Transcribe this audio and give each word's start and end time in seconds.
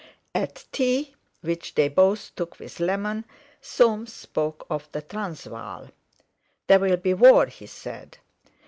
At 0.33 0.65
tea, 0.71 1.13
which 1.41 1.75
they 1.75 1.87
both 1.87 2.33
took 2.35 2.57
with 2.59 2.79
lemon, 2.79 3.23
Soames 3.61 4.11
spoke 4.11 4.65
of 4.67 4.91
the 4.93 5.03
Transvaal. 5.03 5.91
"There'll 6.65 6.97
be 6.97 7.13
war," 7.13 7.45
he 7.45 7.67
said. 7.67 8.17